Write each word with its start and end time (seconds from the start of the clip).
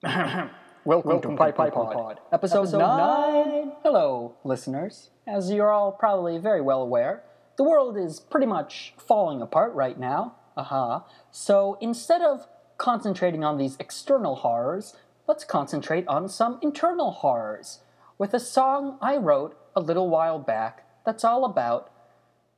Welcome, 0.02 0.50
Welcome 0.86 1.20
to 1.20 1.36
Pipe 1.36 1.56
Pipe 1.56 1.74
Pod, 1.74 1.92
Pod, 1.92 2.20
episode, 2.32 2.60
episode 2.60 2.78
nine. 2.78 3.48
nine. 3.48 3.72
Hello, 3.82 4.34
listeners. 4.44 5.10
As 5.26 5.50
you're 5.50 5.70
all 5.70 5.92
probably 5.92 6.38
very 6.38 6.62
well 6.62 6.80
aware, 6.80 7.22
the 7.58 7.64
world 7.64 7.98
is 7.98 8.18
pretty 8.18 8.46
much 8.46 8.94
falling 8.96 9.42
apart 9.42 9.74
right 9.74 10.00
now. 10.00 10.36
Aha. 10.56 10.96
Uh-huh. 10.96 11.04
So 11.30 11.76
instead 11.82 12.22
of 12.22 12.46
concentrating 12.78 13.44
on 13.44 13.58
these 13.58 13.76
external 13.78 14.36
horrors, 14.36 14.96
let's 15.28 15.44
concentrate 15.44 16.08
on 16.08 16.30
some 16.30 16.58
internal 16.62 17.10
horrors 17.10 17.80
with 18.16 18.32
a 18.32 18.40
song 18.40 18.96
I 19.02 19.18
wrote 19.18 19.54
a 19.76 19.82
little 19.82 20.08
while 20.08 20.38
back 20.38 20.86
that's 21.04 21.24
all 21.24 21.44
about 21.44 21.92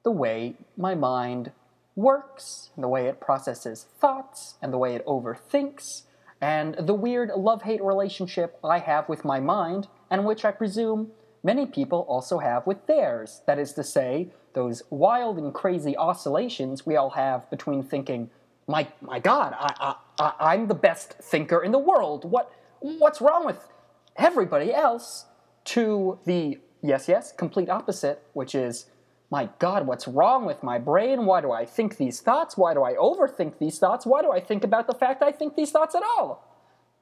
the 0.05 0.13
way 0.13 0.55
my 0.77 0.95
mind 0.95 1.51
works, 1.97 2.71
and 2.77 2.85
the 2.85 2.89
way 2.89 3.07
it 3.09 3.21
processes 3.21 3.87
thoughts, 3.99 4.55
and 4.63 4.73
the 4.73 4.79
way 4.79 4.95
it 4.95 5.05
overthinks, 5.07 6.03
and 6.43 6.75
the 6.75 6.93
weird 6.93 7.31
love 7.31 7.63
hate 7.63 7.83
relationship 7.83 8.59
I 8.63 8.81
have 8.81 9.09
with 9.09 9.25
my 9.25 9.41
mind, 9.41 9.87
and 10.11 10.27
which 10.27 10.45
I 10.45 10.51
presume 10.51 11.13
many 11.43 11.65
people 11.65 12.01
also 12.01 12.39
have 12.39 12.67
with 12.67 12.87
theirs. 12.87 13.41
That 13.47 13.59
is 13.59 13.73
to 13.75 13.85
say, 13.85 14.29
those 14.53 14.83
wild 14.91 15.39
and 15.39 15.55
crazy 15.55 15.97
oscillations 15.97 16.85
we 16.85 16.97
all 16.97 17.11
have 17.11 17.49
between 17.49 17.83
thinking, 17.83 18.29
my, 18.67 18.89
my 19.01 19.19
God, 19.19 19.55
I, 19.59 19.95
I, 20.19 20.33
I'm 20.39 20.67
the 20.67 20.75
best 20.75 21.15
thinker 21.15 21.63
in 21.63 21.73
the 21.73 21.79
world. 21.79 22.31
What, 22.31 22.53
what's 22.81 23.21
wrong 23.21 23.47
with 23.47 23.69
everybody 24.17 24.75
else? 24.75 25.27
To 25.67 26.19
the 26.27 26.59
yes, 26.83 27.09
yes, 27.09 27.31
complete 27.31 27.71
opposite, 27.71 28.21
which 28.33 28.55
is, 28.55 28.87
my 29.33 29.49
God, 29.59 29.87
what's 29.87 30.07
wrong 30.07 30.45
with 30.45 30.63
my 30.63 30.79
brain? 30.79 31.25
Why 31.25 31.41
do 31.41 31.51
I 31.53 31.65
think 31.65 31.97
these 31.97 32.21
thoughts? 32.21 32.55
Why 32.55 32.75
do 32.75 32.83
I 32.83 32.93
overthink 32.93 33.59
these 33.59 33.79
thoughts? 33.79 34.05
Why 34.05 34.21
do 34.21 34.31
I 34.31 34.41
think 34.41 34.63
about 34.63 34.87
the 34.87 34.93
fact 34.93 35.23
I 35.23 35.33
think 35.33 35.57
these 35.57 35.71
thoughts 35.71 35.95
at 35.95 36.03
all? 36.03 36.47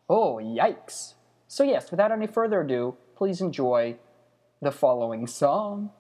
Oh, 0.09 0.37
yikes. 0.37 1.15
So, 1.49 1.65
yes, 1.65 1.91
without 1.91 2.13
any 2.13 2.29
further 2.29 2.61
ado, 2.61 2.97
please 3.17 3.41
enjoy 3.41 3.97
the 4.63 4.71
following 4.71 5.27
song. 5.27 5.91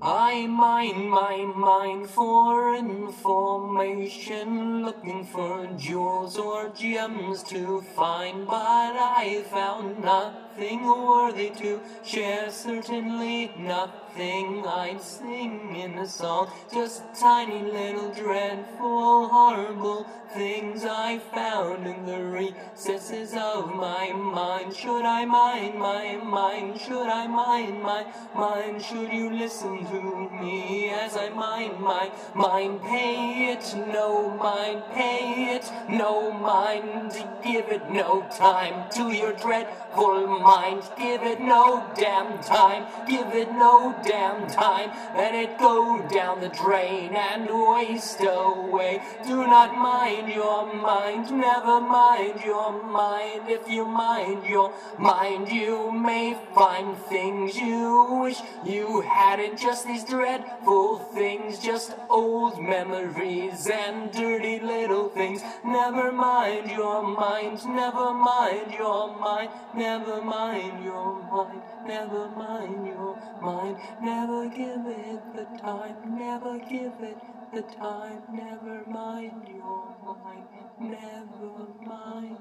I 0.00 0.46
mine 0.46 1.08
my 1.08 1.44
mind 1.56 2.08
for 2.08 2.76
information, 2.76 4.84
looking 4.84 5.24
for 5.24 5.66
jewels 5.76 6.38
or 6.38 6.68
gems 6.68 7.42
to 7.44 7.80
find, 7.80 8.46
but 8.46 8.54
I 8.54 9.42
found 9.50 10.04
nothing 10.04 10.47
worthy 10.60 11.50
to 11.50 11.80
share, 12.04 12.50
certainly 12.50 13.52
nothing 13.56 14.66
I'd 14.66 15.00
sing 15.00 15.76
in 15.76 15.98
a 15.98 16.06
song, 16.06 16.50
just 16.72 17.02
tiny 17.20 17.62
little 17.62 18.10
dreadful, 18.10 19.28
horrible 19.28 20.04
things 20.34 20.84
I 20.84 21.18
found 21.18 21.86
in 21.86 22.04
the 22.04 22.22
recesses 22.22 23.34
of 23.34 23.72
my 23.74 24.12
mind. 24.12 24.74
Should 24.74 25.04
I 25.04 25.24
mind 25.24 25.78
my 25.78 26.16
mind? 26.16 26.80
Should 26.80 27.08
I 27.08 27.26
mind 27.28 27.82
my 27.82 28.04
mind? 28.34 28.82
Should 28.82 29.12
you 29.12 29.30
listen 29.30 29.86
to 29.86 30.30
me 30.42 30.90
as 30.90 31.16
I 31.16 31.28
mind 31.28 31.80
my 31.80 32.10
mind? 32.34 32.82
Pay 32.82 33.52
it 33.52 33.74
no 33.92 34.30
mind, 34.30 34.82
pay 34.92 35.54
it 35.56 35.70
no 35.88 36.30
mind. 36.30 37.12
Give 37.44 37.68
it 37.68 37.90
no 37.90 38.26
time 38.36 38.90
to 38.90 39.12
your 39.12 39.32
dreadful 39.32 40.26
mind. 40.26 40.82
Give 40.98 41.22
it 41.22 41.40
no 41.40 41.90
damn 41.96 42.42
time. 42.42 42.86
Give 43.08 43.28
it 43.34 43.50
no 43.52 43.94
damn 44.04 44.48
time. 44.48 44.90
Let 45.16 45.34
it 45.34 45.58
go 45.58 46.06
down 46.08 46.40
the 46.40 46.48
drain 46.48 47.14
and 47.14 47.48
waste 47.48 48.20
away. 48.20 49.00
Do 49.26 49.46
not 49.46 49.76
mind 49.76 50.28
your 50.32 50.72
mind, 50.74 51.30
never 51.30 51.80
mind 51.80 52.40
your 52.44 52.82
mind. 52.82 53.48
If 53.48 53.68
you 53.68 53.84
mind 53.86 54.44
your 54.44 54.72
mind, 54.98 55.48
you 55.48 55.90
may 55.92 56.36
find 56.54 56.96
things 57.08 57.56
you 57.56 58.18
wish 58.20 58.40
you 58.64 59.00
hadn't. 59.02 59.58
Just 59.58 59.86
these 59.86 60.04
dreadful 60.04 60.98
things, 61.14 61.58
just 61.58 61.94
old 62.10 62.60
memories 62.60 63.68
and 63.72 64.12
dirty 64.12 64.60
little 64.60 64.97
things. 65.38 65.64
Never 65.64 66.12
mind 66.12 66.70
your 66.70 67.02
mind, 67.02 67.64
never 67.66 68.12
mind 68.14 68.72
your 68.72 69.18
mind, 69.18 69.50
never 69.74 70.22
mind 70.22 70.84
your 70.84 71.22
mind, 71.30 71.62
never 71.86 72.28
mind 72.30 72.86
your 72.86 73.18
mind. 73.42 73.76
Never 74.02 74.48
give 74.48 74.86
it 74.86 75.22
the 75.34 75.46
time, 75.60 75.96
never 76.18 76.58
give 76.58 76.92
it 77.00 77.18
the 77.52 77.62
time, 77.62 78.22
never 78.32 78.84
mind 78.86 79.48
your 79.48 79.96
mind, 80.04 80.46
never 80.80 81.52
mind 81.86 82.38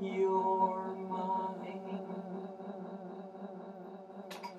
your 0.00 0.96
mind. 0.96 1.62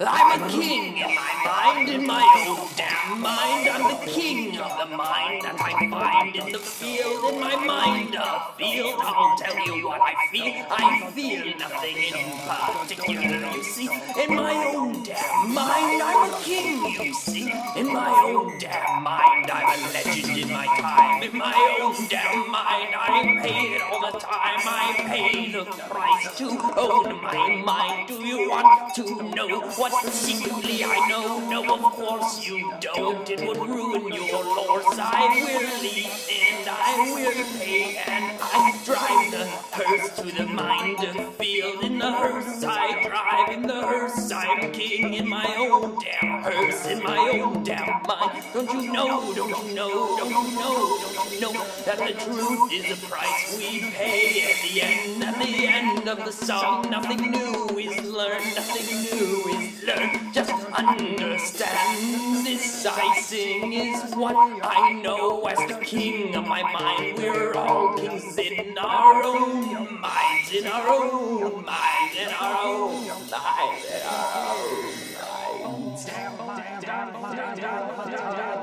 I'm 0.06 0.42
a 0.42 0.50
king 0.50 0.98
in 0.98 1.16
my 1.16 1.44
mind, 1.46 1.90
in 1.90 2.06
my 2.06 2.46
own 2.48 2.68
damn 2.76 3.22
mind. 3.22 3.70
I'm 3.70 4.06
the 4.06 4.12
king 4.12 4.58
of 4.58 4.90
the 4.90 4.98
mind 4.98 5.46
in 6.36 6.52
the 6.52 6.58
field, 6.58 7.34
in 7.34 7.40
my 7.40 7.56
mind 7.56 8.16
a 8.16 8.54
field. 8.58 9.00
I'll 9.04 9.38
tell 9.38 9.66
you 9.66 9.88
what 9.88 10.02
I 10.02 10.14
feel. 10.32 10.66
I 10.70 11.12
feel 11.12 11.58
nothing 11.58 11.98
in 11.98 12.32
particular, 12.50 13.52
you 13.56 13.64
see. 13.64 13.90
In 14.24 14.36
my 14.36 14.74
own 14.76 15.04
damn 15.04 15.54
mind, 15.54 16.02
I'm 16.02 16.34
a 16.34 16.40
king, 16.42 17.06
you 17.06 17.14
see. 17.14 17.52
In 17.76 17.94
my 17.94 18.34
own 18.36 18.58
damn 18.58 19.04
mind, 19.04 19.52
I'm 19.52 19.80
a 19.80 19.94
legend 19.94 20.33
pay 23.44 23.78
all 23.82 24.12
the 24.12 24.20
time. 24.20 24.62
I 24.66 25.04
pay 25.08 25.52
the 25.52 25.66
price 25.66 26.38
to 26.38 26.48
own 26.78 27.22
my 27.22 27.62
mind. 27.66 28.08
Do 28.08 28.16
you 28.26 28.50
want 28.50 28.96
to 28.96 29.04
know? 29.36 29.62
What 29.76 29.94
secretly 30.14 30.84
I 30.84 31.08
know, 31.10 31.50
no, 31.50 31.76
of 31.76 31.82
course 31.94 32.48
you 32.48 32.72
don't. 32.80 33.30
It 33.30 33.42
would 33.46 33.58
ruin 33.58 34.14
your 34.14 34.44
lores. 34.44 34.98
I 34.98 35.28
will 35.36 35.82
lead 35.84 36.10
and 36.32 36.70
I 36.70 36.96
will 37.16 37.60
pay, 37.60 37.98
and 38.08 38.40
I 38.42 38.80
drive 38.86 39.32
the 39.36 39.46
hearse 39.76 40.16
to 40.18 40.28
the 40.38 40.48
mind 40.48 41.00
field. 41.38 41.84
In 41.84 42.00
the 42.00 42.12
hearse 42.12 42.64
I 42.64 43.04
drive, 43.08 43.50
in 43.58 43.64
the 43.64 43.82
hearse 43.82 44.32
I'm 44.32 44.72
king. 44.72 45.16
In 45.16 45.28
my 45.28 45.56
own 45.70 46.00
damn 46.00 46.44
hearse, 46.44 46.86
in 46.88 47.04
my 47.04 47.42
own 47.44 47.64
damn 47.64 48.02
mind. 48.08 48.44
Don't 48.54 48.72
you 48.72 48.94
know, 48.94 49.34
don't 49.36 49.50
you 49.50 49.76
know, 49.76 50.18
don't 50.18 50.30
you 50.30 50.56
know, 50.56 51.00
don't 51.02 51.32
you 51.32 51.42
know 51.42 51.54
that 51.86 51.98
the 51.98 52.14
truth 52.24 52.72
is 52.72 53.02
the 53.02 53.08
price 53.08 53.33
we 53.58 53.80
pay 53.92 54.52
at 54.52 54.58
the 54.64 54.82
end, 54.82 55.24
at 55.24 55.38
the 55.40 55.68
end 55.68 56.08
of 56.08 56.26
the 56.26 56.32
song. 56.32 56.90
Nothing 56.90 57.32
new 57.32 57.78
is 57.78 58.04
learned, 58.06 58.56
nothing 58.56 58.88
new 59.04 59.58
is 59.58 59.84
learned. 59.84 60.34
just 60.34 60.52
understand. 60.72 62.46
This 62.46 62.86
I 62.86 63.22
sing 63.22 63.74
is 63.74 64.14
what 64.16 64.36
I 64.64 64.94
know 64.94 65.46
as 65.46 65.58
the 65.70 65.80
king 65.84 66.36
of 66.36 66.48
my 66.48 66.62
mind. 66.62 67.18
We're 67.18 67.54
all 67.56 67.98
kings 67.98 68.38
in 68.38 68.78
our 68.78 69.24
own 69.24 70.02
minds, 70.02 70.52
in 70.54 70.68
our 70.68 70.88
own 70.90 71.66
minds, 71.66 72.18
in 72.18 72.30
our 72.34 72.58
own 72.64 73.16
minds, 73.16 73.86
in 73.86 74.04
our 74.04 74.26
own 74.26 74.54
minds. 78.18 78.63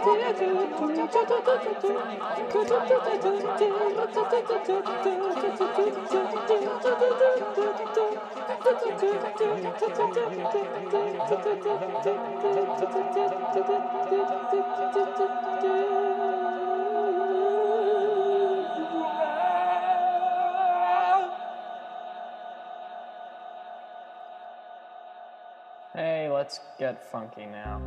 Hey, 25.93 26.29
let's 26.29 26.61
get 26.79 27.03
funky 27.11 27.45
now. 27.45 27.81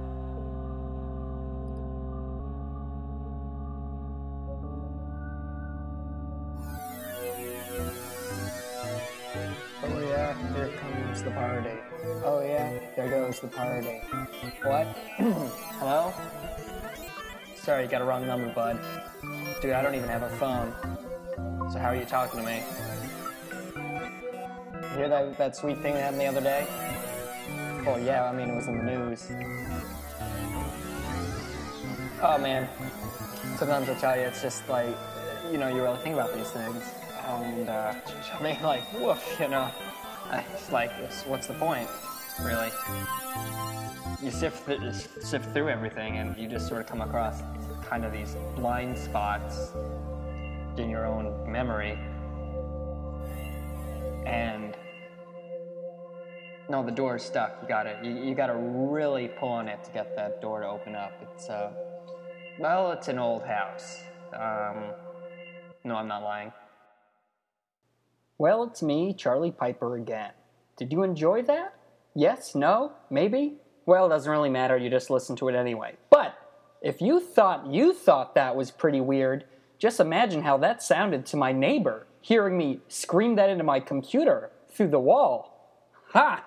Comes 11.14 11.24
the 11.24 11.30
party. 11.30 11.70
Oh 12.24 12.42
yeah, 12.44 12.76
there 12.96 13.08
goes 13.08 13.38
the 13.38 13.46
party. 13.46 14.00
What? 14.64 14.86
Hello? 15.78 16.12
Sorry, 17.54 17.84
you 17.84 17.88
got 17.88 18.02
a 18.02 18.04
wrong 18.04 18.26
number, 18.26 18.52
bud. 18.52 18.80
Dude, 19.62 19.74
I 19.74 19.82
don't 19.82 19.94
even 19.94 20.08
have 20.08 20.24
a 20.24 20.30
phone. 20.30 20.74
So 21.70 21.78
how 21.78 21.90
are 21.90 21.94
you 21.94 22.04
talking 22.04 22.40
to 22.40 22.46
me? 22.46 22.62
You 24.90 24.96
hear 24.96 25.08
that, 25.08 25.38
that 25.38 25.56
sweet 25.56 25.78
thing 25.78 25.94
that 25.94 26.02
happened 26.02 26.20
the 26.20 26.26
other 26.26 26.40
day? 26.40 26.66
Well, 27.86 28.00
yeah, 28.00 28.24
I 28.24 28.32
mean, 28.32 28.48
it 28.48 28.56
was 28.56 28.66
in 28.66 28.78
the 28.78 28.84
news. 28.84 29.30
Oh 32.22 32.38
man, 32.38 32.68
sometimes 33.56 33.88
I 33.88 33.94
tell 33.94 34.16
you, 34.16 34.22
it's 34.22 34.42
just 34.42 34.68
like, 34.68 34.96
you 35.52 35.58
know, 35.58 35.68
you 35.68 35.80
really 35.80 35.98
think 35.98 36.14
about 36.14 36.34
these 36.34 36.50
things. 36.50 36.82
And, 37.28 37.68
uh, 37.68 37.94
I 38.32 38.42
mean, 38.42 38.60
like, 38.62 38.82
woof, 38.94 39.36
you 39.38 39.48
know. 39.48 39.70
It's 40.32 40.72
like, 40.72 40.90
it's, 41.00 41.22
what's 41.22 41.46
the 41.46 41.54
point, 41.54 41.88
really? 42.42 42.70
You 44.22 44.30
sift, 44.30 44.66
th- 44.66 44.80
sift 45.20 45.52
through 45.52 45.68
everything 45.68 46.18
and 46.18 46.36
you 46.36 46.48
just 46.48 46.68
sort 46.68 46.80
of 46.80 46.86
come 46.86 47.00
across 47.00 47.42
kind 47.88 48.04
of 48.04 48.12
these 48.12 48.36
blind 48.56 48.96
spots 48.96 49.72
in 50.76 50.88
your 50.88 51.06
own 51.06 51.50
memory. 51.50 51.98
And 54.26 54.74
no, 56.68 56.82
the 56.82 56.90
door 56.90 57.16
is 57.16 57.22
stuck. 57.22 57.58
You 57.62 57.68
got 57.68 57.86
it. 57.86 58.02
You, 58.02 58.12
you 58.12 58.34
got 58.34 58.46
to 58.46 58.56
really 58.56 59.28
pull 59.28 59.50
on 59.50 59.68
it 59.68 59.84
to 59.84 59.90
get 59.90 60.16
that 60.16 60.40
door 60.40 60.60
to 60.60 60.66
open 60.68 60.94
up. 60.94 61.12
It's 61.22 61.50
uh, 61.50 61.70
well, 62.58 62.92
it's 62.92 63.08
an 63.08 63.18
old 63.18 63.44
house. 63.44 63.98
Um, 64.32 64.84
no, 65.84 65.96
I'm 65.96 66.08
not 66.08 66.22
lying. 66.22 66.52
Well, 68.36 68.64
it's 68.64 68.82
me, 68.82 69.14
Charlie 69.14 69.52
Pieper 69.52 69.96
again. 69.96 70.32
Did 70.76 70.92
you 70.92 71.02
enjoy 71.04 71.42
that? 71.42 71.74
Yes? 72.14 72.54
No? 72.54 72.92
Maybe? 73.10 73.58
Well, 73.86 74.06
it 74.06 74.08
doesn't 74.08 74.30
really 74.30 74.50
matter. 74.50 74.76
You 74.76 74.90
just 74.90 75.10
listen 75.10 75.36
to 75.36 75.48
it 75.48 75.54
anyway. 75.54 75.96
But 76.10 76.36
if 76.82 77.00
you 77.00 77.20
thought 77.20 77.66
you 77.66 77.92
thought 77.92 78.34
that 78.34 78.56
was 78.56 78.70
pretty 78.70 79.00
weird, 79.00 79.44
just 79.78 80.00
imagine 80.00 80.42
how 80.42 80.56
that 80.58 80.82
sounded 80.82 81.26
to 81.26 81.36
my 81.36 81.52
neighbor 81.52 82.06
hearing 82.20 82.56
me 82.56 82.80
scream 82.88 83.36
that 83.36 83.50
into 83.50 83.64
my 83.64 83.78
computer 83.78 84.50
through 84.68 84.88
the 84.88 84.98
wall. 84.98 85.90
Ha! 86.12 86.44